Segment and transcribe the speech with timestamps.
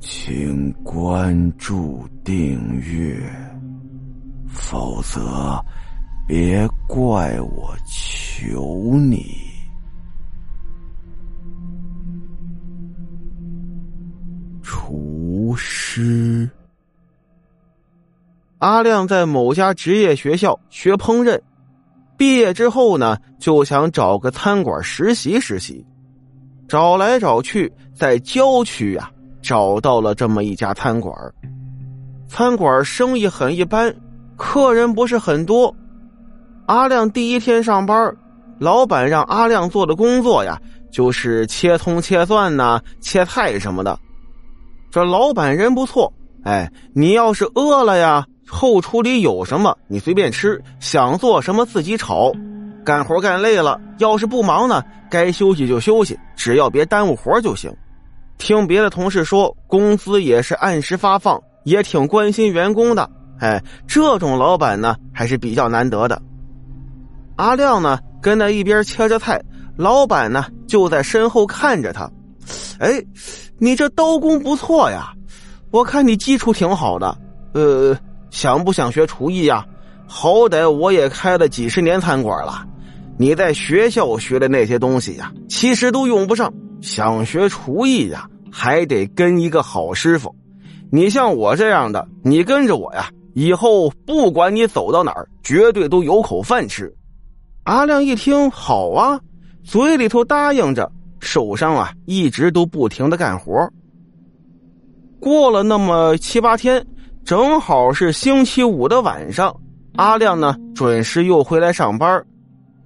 [0.00, 3.20] 请关注订阅，
[4.48, 5.62] 否则
[6.26, 9.26] 别怪我求你。
[14.62, 16.48] 厨师
[18.58, 21.38] 阿亮在某家职业学校学烹饪，
[22.16, 25.84] 毕业之后呢，就想找个餐馆实习实习。
[26.66, 29.10] 找来找去，在郊区呀。
[29.42, 31.14] 找到了这么一家餐馆，
[32.28, 33.94] 餐馆生意很一般，
[34.36, 35.74] 客人不是很多。
[36.66, 38.14] 阿亮第一天上班，
[38.58, 43.98] 老板让阿亮做的工作呀，就是切葱、切蒜呐、切菜什么的。
[44.90, 46.12] 这老板人不错，
[46.44, 52.32] 哎，你要是饿了呀，后厨里有什么你随便吃，想做什么自己炒。
[52.84, 57.70] 干活干累了，要是不忙呢，该休息就休息，只要别耽误活就行。
[58.40, 63.08] 听别的同事说，工资也是按时发放，也挺关心员工的。
[63.38, 66.20] 哎，这种老板呢还是比较难得的。
[67.36, 69.40] 阿亮呢跟在一边切着菜，
[69.76, 72.10] 老板呢就在身后看着他。
[72.78, 73.00] 哎，
[73.58, 75.12] 你这刀工不错呀，
[75.70, 77.16] 我看你基础挺好的。
[77.52, 77.96] 呃，
[78.30, 79.64] 想不想学厨艺呀？
[80.06, 82.66] 好歹我也开了几十年餐馆了，
[83.18, 86.50] 你在学校学的那些东西呀，其实都用不上。
[86.80, 90.34] 想学厨艺呀，还得跟一个好师傅。
[90.90, 96.92] 你像我这样的，你跟着我呀，以后不管你走到哪儿，绝对都有口饭吃。
[97.64, 99.20] 阿亮一听，好啊，
[99.62, 103.70] 嘴里头答应着，手上啊一直都不停的干活。
[105.20, 106.84] 过了那么七八天，
[107.24, 109.54] 正好是星期五的晚上，
[109.96, 112.24] 阿亮呢准时又回来上班，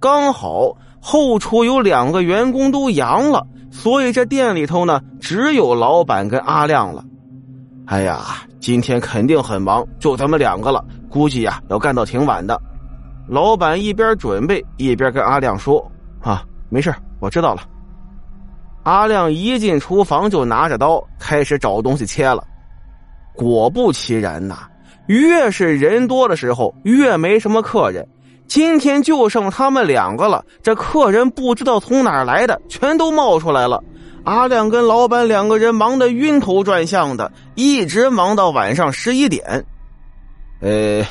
[0.00, 3.46] 刚好后厨有两个员工都阳了。
[3.72, 7.02] 所以这店里头呢，只有老板跟阿亮了。
[7.86, 8.20] 哎呀，
[8.60, 12.60] 今天肯定很忙，就咱们两个了，估计呀要干到挺晚的。
[13.26, 15.82] 老板一边准备一边跟阿亮说
[16.20, 17.62] ：“啊，没事，我知道了。”
[18.84, 22.44] 阿亮一进厨房就拿着刀开始找东西切了。
[23.34, 24.68] 果不其然呐，
[25.06, 28.06] 越是人多的时候，越没什么客人。
[28.54, 33.82] 今天就剩他们两个了，这客人不知道从哪儿来的，全都冒出来了。
[34.24, 39.64] 阿亮跟老板两个人忙得晕头转向的，一直忙到晚上十一点。
[40.60, 41.02] 呃，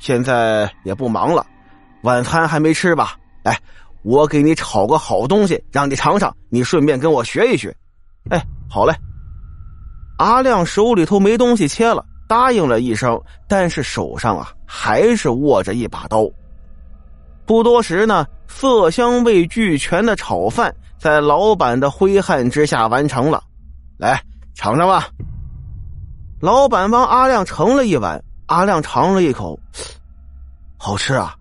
[0.00, 1.46] 现在也不忙了，
[2.02, 3.14] 晚餐还没吃吧？
[3.44, 3.56] 哎，
[4.02, 7.72] 我给你炒个好东西，让你尝尝，你顺便跟我学一学。
[8.28, 8.92] 哎，好嘞。
[10.18, 16.28] 阿亮手里头没东西切了，答应了一声，但是手上啊还是握着一把刀。
[17.46, 23.42] 不多时呢，色香味俱全的炒饭在老板的挥汗之下完成了。
[23.96, 24.20] 来
[24.54, 25.08] 尝尝吧。
[26.40, 29.58] 老板帮阿亮盛了一碗，阿亮尝了一口，
[30.76, 31.34] 好吃啊。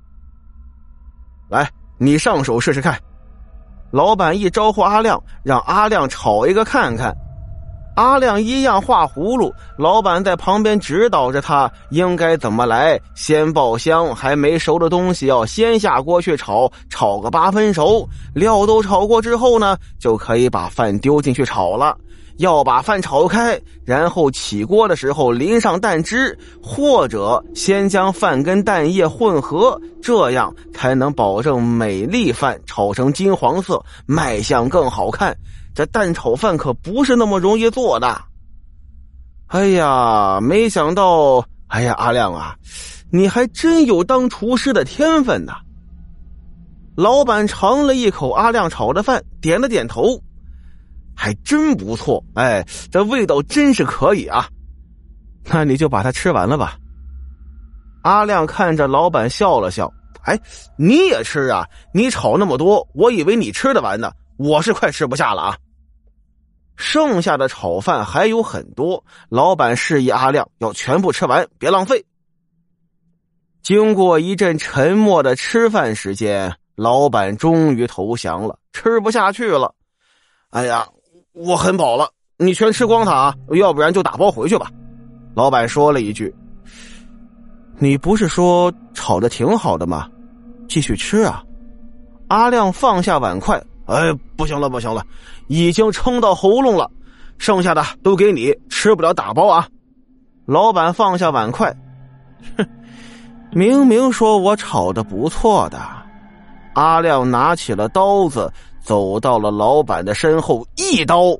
[1.49, 2.97] 来，你上手试试看。
[3.91, 7.15] 老板一招呼阿亮，让阿亮炒一个看看。
[7.95, 12.99] 阿亮一样画葫芦，老板在旁边指导着他应该怎么来。
[13.15, 18.07] 先爆香，还没熟的东西要先下锅去炒，炒个八分熟。
[18.33, 21.97] 料都炒过之后呢，就可以把饭丢进去炒了。
[22.37, 35.35] 要把饭炒开，然后起锅的时候淋上蛋汁，或者先将饭跟蛋液混合，这样才能保证每粒饭炒成金黄色，卖相更好看。
[35.73, 38.21] 这蛋炒饭可不是那么容易做的。
[39.47, 41.45] 哎呀，没想到！
[41.67, 42.55] 哎呀，阿亮啊，
[43.11, 45.53] 你还真有当厨师的天分呐！
[46.95, 50.21] 老板尝了一口阿亮炒的饭，点了点头，
[51.15, 52.23] 还真不错。
[52.35, 54.47] 哎，这味道真是可以啊！
[55.45, 56.77] 那你就把它吃完了吧。
[58.03, 59.91] 阿亮看着老板笑了笑，
[60.23, 60.39] 哎，
[60.77, 61.65] 你也吃啊？
[61.93, 65.57] 你炒那么多，我以为你吃得完呢，我是快吃不下了啊！
[66.75, 72.05] 剩下的炒饭还有很多，老板示意阿亮要全部吃完，别浪费。
[73.63, 79.73] 经过一阵沉默的吃饭时间，老板终于投降了，吃不下去了。
[80.51, 80.87] 哎呀，
[81.35, 84.71] 我很饱了，你全吃光它啊，要不然就打包回去吧。
[85.35, 86.33] 老板说了一句
[87.77, 90.07] ：“你不是说炒的挺好的吗？
[90.67, 91.43] 继续吃啊。”
[92.29, 93.61] 阿亮放下碗筷。
[93.85, 95.05] 哎，不行了，不行了，
[95.45, 96.89] 已经撑到喉咙了，
[97.37, 99.67] 剩下的都给你，吃不了打包啊！
[100.47, 101.71] 老板放下碗筷，
[102.57, 102.67] 哼，
[103.51, 105.79] 明明说我炒的不错的。
[106.73, 108.51] 阿亮拿起了刀子，
[108.85, 111.35] 走到了老板的身后，一刀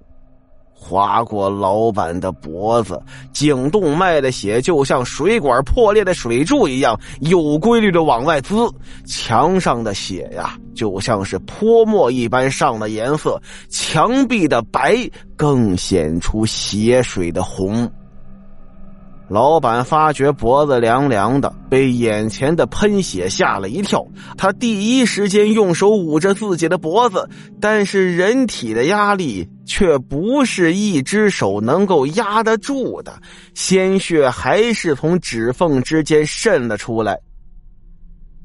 [0.74, 3.00] 划过老板的脖子，
[3.32, 8.68] 颈动脉的血就像水管破裂的水柱一样有规律的往外滋，
[9.06, 13.40] 墙上的血呀就像是泼墨一般上了颜色，
[13.70, 14.98] 墙壁的白
[15.36, 17.88] 更显出血水的红。
[19.28, 24.06] 老板发觉脖子凉凉的，被眼前的喷血吓了一跳。
[24.38, 27.28] 他第一时间用手捂着自己的脖子，
[27.60, 33.20] 但是人体的压力却不是一只手能够压得住的，
[33.56, 37.20] 鲜血还是从指缝之间渗了出来。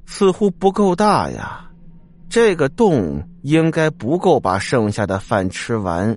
[0.06, 1.66] 似乎不够大呀，
[2.28, 6.16] 这个洞应该不够把剩下的饭吃完。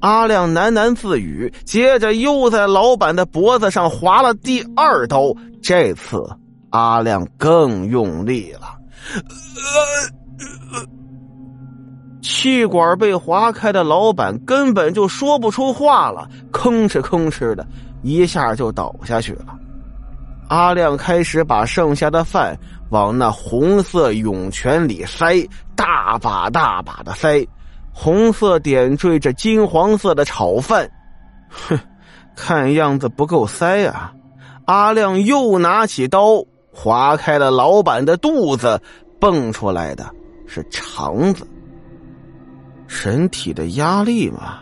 [0.00, 5.34] 阿亮喃喃自语，接着又在老板的脖子上划了第二刀。
[5.62, 6.22] 这次
[6.70, 8.76] 阿亮更用力了，
[12.22, 17.66] 气管被划开的老板根本就说不出话了，吭哧吭哧的
[18.02, 19.46] 一下就倒下去了。
[20.48, 22.56] 阿亮开始把剩下的饭
[22.90, 25.44] 往那红色涌泉里塞，
[25.74, 27.44] 大把大把的塞。
[27.98, 30.88] 红色点缀着金黄色的炒饭，
[31.48, 31.78] 哼，
[32.36, 34.12] 看样子不够塞啊！
[34.66, 38.78] 阿亮又拿起刀划开了老板的肚子，
[39.18, 40.08] 蹦出来的
[40.46, 41.48] 是肠子。
[42.86, 44.58] 身体的压力嘛，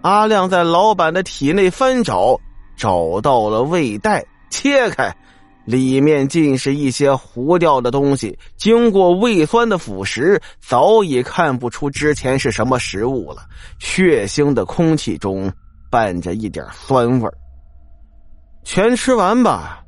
[0.00, 2.36] 阿亮在老板的体内翻找，
[2.76, 5.14] 找到了胃袋，切开。
[5.64, 13.42] 里面尽是一些糊掉的东西，经过胃酸的腐蚀，早已看不出之前是什么食物了。
[13.78, 15.52] 血腥的空气中
[15.90, 17.30] 伴着一点酸味
[18.64, 19.84] 全吃完吧。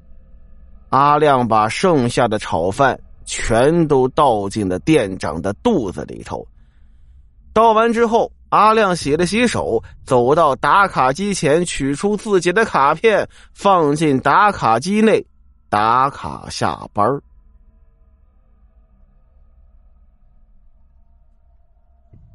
[0.91, 6.47] 阿亮把剩下的炒饭全都倒进了店长的肚子里头。
[7.53, 15.25] 倒完之后，阿亮洗了洗手，走到打卡机前，取出自己的卡片，放进打卡机内。
[15.75, 17.21] 打卡下班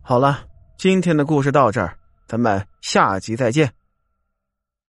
[0.01, 0.45] 好了，
[0.75, 1.97] 今天的故事到这儿，
[2.27, 3.73] 咱们下集再见。